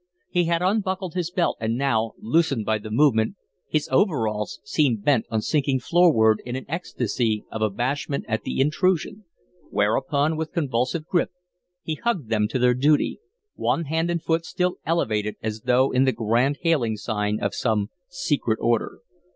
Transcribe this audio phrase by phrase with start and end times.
[0.31, 3.35] He had unbuckled his belt, and now, loosened by the movement,
[3.67, 9.25] his overalls seemed bent on sinking floorward in an ecstasy of abashment at the intrusion,
[9.69, 11.29] whereupon with convulsive grip
[11.83, 13.19] he hugged them to their duty,
[13.53, 17.91] one hand and foot still elevated as though in the grand hailing sign of some
[18.09, 19.01] secret order.